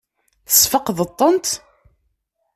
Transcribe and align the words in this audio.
Tesfeqdeḍ-tent? 0.47 1.47